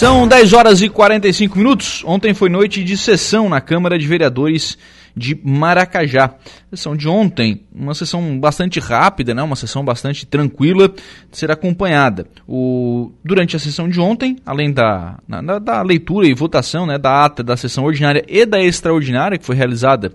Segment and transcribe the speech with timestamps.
[0.00, 2.02] São 10 horas e 45 minutos.
[2.06, 4.78] Ontem foi noite de sessão na Câmara de Vereadores
[5.14, 6.36] de Maracajá.
[6.70, 9.42] Sessão de ontem, uma sessão bastante rápida, né?
[9.42, 12.26] uma sessão bastante tranquila de ser acompanhada.
[12.48, 15.18] O, durante a sessão de ontem, além da,
[15.62, 16.96] da, leitura e votação né?
[16.96, 20.12] da ata da sessão ordinária e da extraordinária, que foi realizada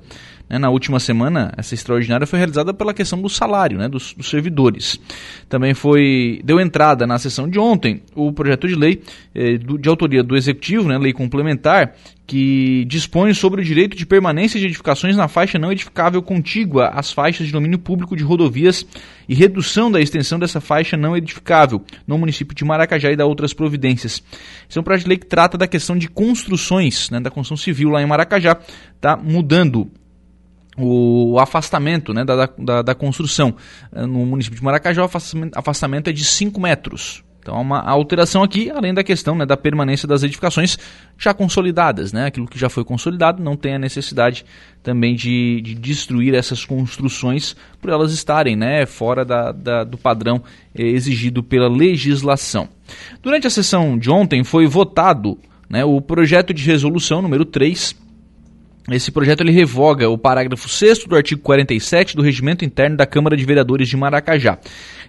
[0.49, 4.29] né, na última semana, essa extraordinária foi realizada pela questão do salário né, dos, dos,
[4.29, 4.99] servidores.
[5.49, 9.01] Também foi deu entrada na sessão de ontem o projeto de lei
[9.33, 11.95] eh, do, de autoria do Executivo, né, lei complementar,
[12.27, 17.11] que dispõe sobre o direito de permanência de edificações na faixa não edificável contígua às
[17.11, 18.85] faixas de domínio público de rodovias
[19.29, 23.53] e redução da extensão dessa faixa não edificável no município de Maracajá e da outras
[23.53, 24.23] providências.
[24.67, 27.57] Esse é um projeto de lei que trata da questão de construções, né, da construção
[27.57, 28.57] civil lá em Maracajá,
[28.95, 29.91] está mudando
[30.77, 33.55] o afastamento né, da, da, da, construção.
[33.91, 37.23] No município de Maracajá, o afastamento, afastamento é de 5 metros.
[37.45, 40.79] Então, uma alteração aqui, além da questão né, da permanência das edificações
[41.15, 42.11] já consolidadas.
[42.11, 42.25] Né?
[42.25, 44.43] Aquilo que já foi consolidado não tem a necessidade
[44.81, 50.41] também de, de destruir essas construções por elas estarem né, fora da, da, do padrão
[50.73, 52.67] exigido pela legislação.
[53.21, 55.37] Durante a sessão de ontem foi votado
[55.69, 57.95] né, o projeto de resolução número 3
[58.91, 63.35] esse projeto ele revoga o parágrafo 6 do artigo 47 do Regimento Interno da Câmara
[63.35, 64.59] de Vereadores de Maracajá.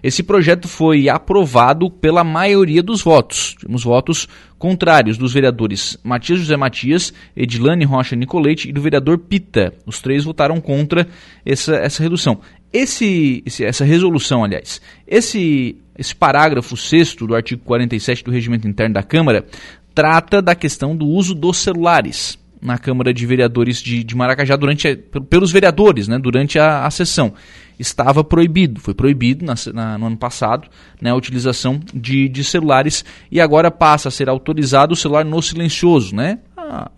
[0.01, 3.55] Esse projeto foi aprovado pela maioria dos votos.
[3.61, 9.71] Temos votos contrários dos vereadores Matias José Matias, Edilane Rocha Nicolete e do vereador Pita.
[9.85, 11.07] Os três votaram contra
[11.45, 12.39] essa, essa redução.
[12.73, 19.03] Esse, essa resolução, aliás, esse, esse parágrafo 6 do artigo 47 do Regimento Interno da
[19.03, 19.45] Câmara
[19.93, 24.87] trata da questão do uso dos celulares na Câmara de Vereadores de, de Maracajá durante
[24.87, 27.33] a, pelos vereadores, né, durante a, a sessão.
[27.79, 30.67] Estava proibido, foi proibido na, na, no ano passado
[30.99, 35.41] né, a utilização de, de celulares e agora passa a ser autorizado o celular no
[35.41, 36.39] silencioso, né?
[36.55, 36.89] Ah,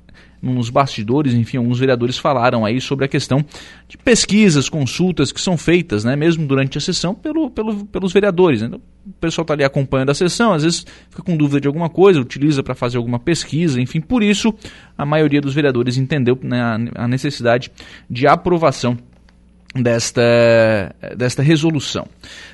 [0.42, 3.44] nos bastidores, enfim, alguns vereadores falaram aí sobre a questão
[3.88, 8.62] de pesquisas, consultas que são feitas, né, mesmo durante a sessão, pelo, pelo, pelos vereadores.
[8.62, 8.78] Né?
[9.06, 12.22] O pessoal está ali acompanhando a sessão, às vezes fica com dúvida de alguma coisa,
[12.22, 14.54] utiliza para fazer alguma pesquisa, enfim, por isso
[14.98, 16.62] a maioria dos vereadores entendeu né,
[16.96, 17.72] a necessidade
[18.10, 18.98] de aprovação
[19.74, 22.08] desta, desta resolução.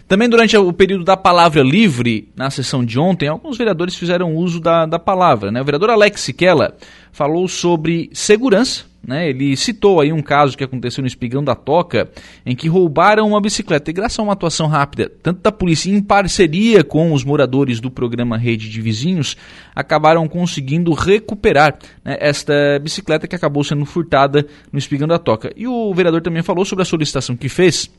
[0.08, 4.60] Também durante o período da palavra livre, na sessão de ontem, alguns vereadores fizeram uso
[4.60, 5.52] da, da palavra.
[5.52, 5.62] Né?
[5.62, 6.76] O vereador Alex Siquela
[7.12, 9.30] falou sobre segurança, né?
[9.30, 12.10] Ele citou aí um caso que aconteceu no Espigão da Toca,
[12.46, 13.90] em que roubaram uma bicicleta.
[13.90, 17.92] E graças a uma atuação rápida, tanto da polícia em parceria com os moradores do
[17.92, 19.38] programa Rede de Vizinhos,
[19.76, 25.52] acabaram conseguindo recuperar né, esta bicicleta que acabou sendo furtada no Espigão da Toca.
[25.56, 27.90] E o vereador também falou sobre a solicitação que fez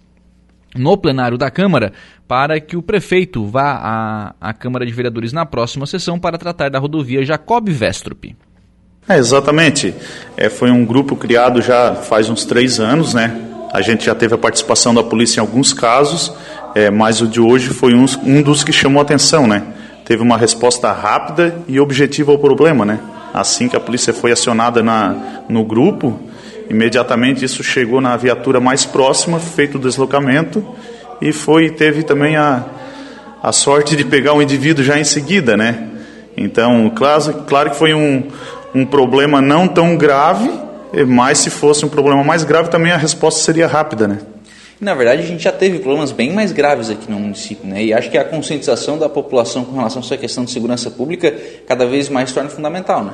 [0.74, 1.92] no plenário da Câmara
[2.26, 6.68] para que o prefeito vá à, à Câmara de Vereadores na próxima sessão para tratar
[6.68, 8.34] da rodovia Jacob Vestrup.
[9.08, 9.94] É, exatamente.
[10.36, 13.40] É, foi um grupo criado já faz uns três anos, né?
[13.72, 16.32] A gente já teve a participação da polícia em alguns casos,
[16.74, 19.62] é, mas o de hoje foi um, um dos que chamou atenção, né?
[20.04, 22.98] Teve uma resposta rápida e objetiva ao problema, né?
[23.32, 26.18] Assim que a polícia foi acionada na, no grupo,
[26.68, 30.66] imediatamente isso chegou na viatura mais próxima, feito o deslocamento,
[31.20, 32.64] e foi teve também a,
[33.40, 35.90] a sorte de pegar um indivíduo já em seguida, né?
[36.36, 38.24] Então, claro, claro que foi um,
[38.76, 40.50] um problema não tão grave,
[41.06, 44.18] mas se fosse um problema mais grave também a resposta seria rápida, né?
[44.78, 47.82] Na verdade, a gente já teve problemas bem mais graves aqui no município, né?
[47.82, 51.34] E acho que a conscientização da população com relação a essa questão de segurança pública
[51.66, 53.12] cada vez mais torna fundamental, né?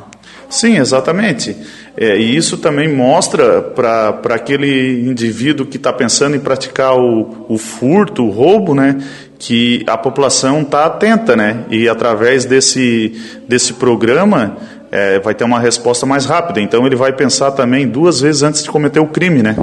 [0.50, 1.56] Sim, exatamente.
[1.97, 7.56] É, e isso também mostra para aquele indivíduo que está pensando em praticar o, o
[7.56, 8.99] furto, o roubo, né?
[9.39, 11.65] Que a população está atenta, né?
[11.71, 13.12] E através desse,
[13.47, 14.56] desse programa
[14.92, 16.60] é, vai ter uma resposta mais rápida.
[16.60, 19.56] Então ele vai pensar também duas vezes antes de cometer o crime, né?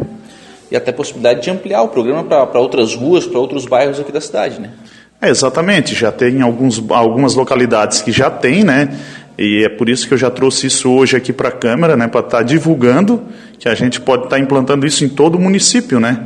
[0.72, 4.20] E até possibilidade de ampliar o programa para outras ruas, para outros bairros aqui da
[4.20, 4.72] cidade, né?
[5.22, 8.98] É, exatamente, já tem alguns, algumas localidades que já tem, né?
[9.38, 12.08] E é por isso que eu já trouxe isso hoje aqui para a Câmara, né?
[12.08, 13.22] Para estar tá divulgando
[13.58, 16.26] que a gente pode estar tá implantando isso em todo o município, né?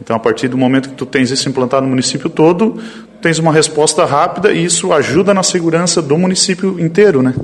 [0.00, 2.78] Então, a partir do momento que tu tens isso implantado no município todo,
[3.20, 7.34] tens uma resposta rápida e isso ajuda na segurança do município inteiro, né?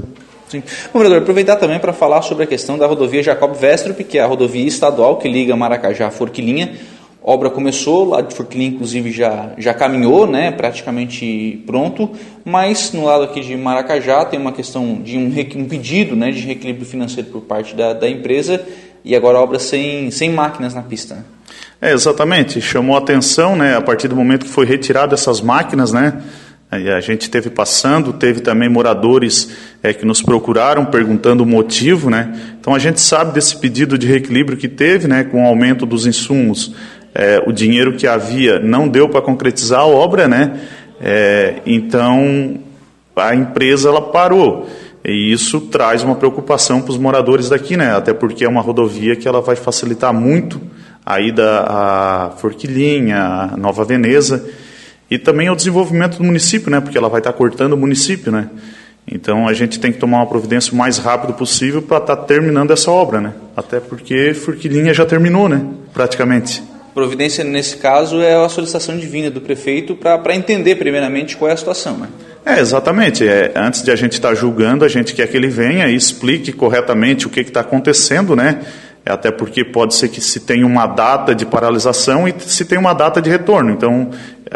[0.53, 0.63] Sim.
[0.93, 4.21] Bom, vereador, aproveitar também para falar sobre a questão da rodovia Jacob Vestrup, que é
[4.21, 6.75] a rodovia estadual que liga Maracajá a Forquilinha.
[7.23, 12.11] Obra começou, lá de Forquilinha, inclusive, já, já caminhou, né, praticamente pronto,
[12.45, 16.41] mas no lado aqui de Maracajá tem uma questão de um, um pedido né, de
[16.41, 18.63] reequilíbrio financeiro por parte da, da empresa
[19.03, 21.25] e agora obra sem, sem máquinas na pista.
[21.81, 25.95] É, exatamente, chamou a atenção, né, a partir do momento que foi retirada essas máquinas,
[25.95, 26.21] né,
[26.73, 29.51] A gente teve passando, teve também moradores
[29.83, 32.35] é, que nos procuraram perguntando o motivo, né?
[32.59, 35.23] Então a gente sabe desse pedido de reequilíbrio que teve, né?
[35.23, 36.75] Com o aumento dos insumos,
[37.15, 40.61] é, o dinheiro que havia não deu para concretizar a obra, né?
[40.99, 42.61] É, então
[43.15, 44.67] a empresa ela parou.
[45.05, 47.95] E isso traz uma preocupação para os moradores daqui, né?
[47.95, 50.59] Até porque é uma rodovia que ela vai facilitar muito
[51.05, 54.43] a ida a Forquilinha, a Nova Veneza
[55.13, 56.81] e também o desenvolvimento do município, né?
[56.81, 58.49] Porque ela vai estar cortando o município, né?
[59.07, 62.23] Então a gente tem que tomar uma providência o mais rápido possível para estar tá
[62.25, 63.35] terminando essa obra, né?
[63.55, 65.67] Até porque Forquilinha já terminou, né?
[65.93, 66.63] Praticamente.
[66.95, 71.59] Providência nesse caso é a solicitação divina do prefeito para entender primeiramente qual é a
[71.59, 72.09] situação, né?
[72.47, 73.29] É, exatamente.
[73.29, 75.95] É, antes de a gente estar tá julgando, a gente quer que ele venha e
[75.95, 78.61] explique corretamente o que está acontecendo, né?
[79.05, 82.79] É até porque pode ser que se tenha uma data de paralisação e se tem
[82.79, 83.73] uma data de retorno.
[83.73, 84.11] Então,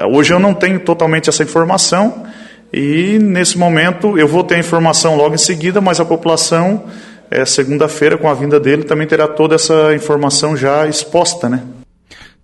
[0.05, 2.27] hoje eu não tenho totalmente essa informação
[2.73, 6.85] e nesse momento eu vou ter a informação logo em seguida, mas a população,
[7.31, 11.63] é, segunda-feira, com a vinda dele, também terá toda essa informação já exposta, né?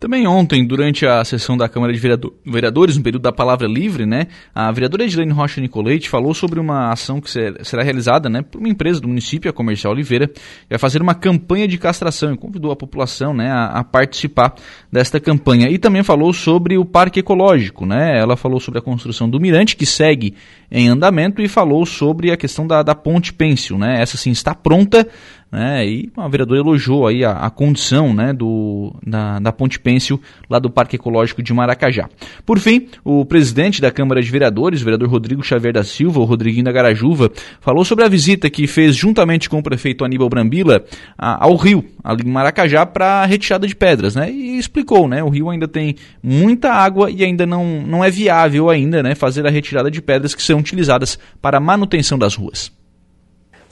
[0.03, 2.01] Também ontem, durante a sessão da Câmara de
[2.45, 6.91] Vereadores, no período da palavra livre, né, a vereadora Edilene Rocha Nicolete falou sobre uma
[6.91, 10.79] ação que será realizada né, por uma empresa do município, a Comercial Oliveira, que vai
[10.81, 14.57] fazer uma campanha de castração e convidou a população né, a, a, participar
[14.91, 15.71] desta campanha.
[15.71, 17.87] E também falou sobre o Parque Ecológico.
[17.87, 20.35] Né, ela falou sobre a construção do Mirante, que segue
[20.69, 23.79] em andamento, e falou sobre a questão da, da Ponte Pêncil.
[23.79, 25.07] Né, essa sim está pronta,
[25.53, 30.19] né, e a vereadora elogiou aí a, a condição né, do, da, da Ponte Pêncil
[30.49, 32.09] lá do Parque Ecológico de Maracajá.
[32.47, 36.25] Por fim, o presidente da Câmara de Vereadores, o vereador Rodrigo Xavier da Silva, o
[36.25, 40.83] Rodriguinho da Garajuva, falou sobre a visita que fez juntamente com o prefeito Aníbal Brambila
[41.19, 45.29] a, ao rio, ali em Maracajá, para retirada de pedras, né, e explicou, né, o
[45.29, 49.51] rio ainda tem muita água e ainda não, não é viável ainda, né, fazer a
[49.51, 52.73] retirada de pedras que são utilizadas para a manutenção das ruas.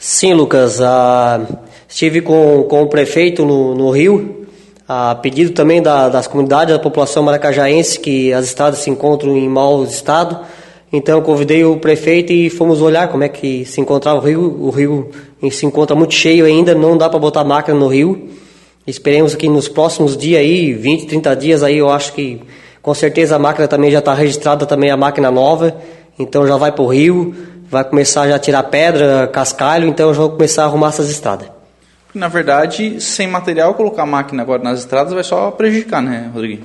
[0.01, 0.81] Sim, Lucas.
[0.81, 1.47] Ah,
[1.91, 4.47] estive com, com o prefeito no, no Rio,
[4.89, 9.49] a pedido também da, das comunidades, da população maracajaense, que as estradas se encontram em
[9.49, 10.39] mau estado.
[10.93, 14.57] Então convidei o prefeito e fomos olhar como é que se encontrava o rio.
[14.61, 15.11] O rio
[15.51, 18.31] se encontra muito cheio ainda, não dá para botar máquina no rio.
[18.87, 22.41] Esperemos que nos próximos dias aí, 20, 30 dias aí, eu acho que
[22.81, 25.77] com certeza a máquina também já está registrada, também a máquina nova,
[26.19, 27.35] então já vai para o rio
[27.71, 31.60] vai começar já a tirar pedra, cascalho, então já vou começar a arrumar essas estradas.
[32.15, 36.65] Na verdade, sem material, colocar máquina agora nas estradas vai só prejudicar, né, Rodrigo?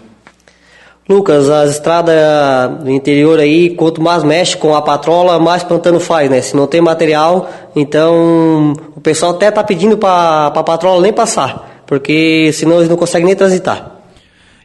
[1.07, 6.31] Lucas, as estradas do interior aí, quanto mais mexe com a patrola, mais plantando faz,
[6.31, 6.41] né?
[6.41, 11.83] Se não tem material, então o pessoal até tá pedindo para a patrola nem passar,
[11.85, 13.91] porque senão eles não conseguem nem transitar.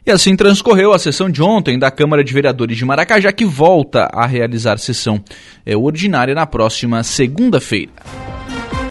[0.03, 4.09] E assim transcorreu a sessão de ontem da Câmara de Vereadores de Maracajá, que volta
[4.11, 5.23] a realizar sessão
[5.63, 7.91] é, ordinária na próxima segunda-feira.